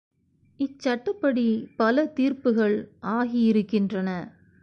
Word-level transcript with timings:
இச்சட்டப்படி 0.59 1.45
பல 1.75 2.05
தீர்ப்புகள் 2.05 2.75
ஆகியிருக்கின்றன. 3.01 4.09